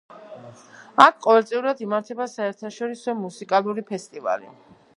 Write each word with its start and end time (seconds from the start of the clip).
აქ 1.03 1.19
ყოველწლიურად 1.25 1.83
იმართება, 1.87 2.27
საერთაშორისო 2.33 3.15
მუსიკალური 3.21 3.85
ფესტივალი. 3.91 4.51